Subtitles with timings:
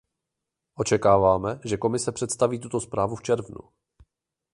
[0.75, 3.59] Očekáváme, že Komise představí tuto zprávu v červnu.